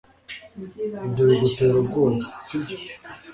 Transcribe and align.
ibyo 1.05 1.23
bigutera 1.29 1.73
ubwoba, 1.81 2.25
sibyo 2.45 2.75